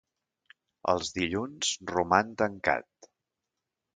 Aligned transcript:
Els 0.93 1.11
Dilluns 1.17 1.69
roman 1.93 2.33
tancat. 2.43 3.11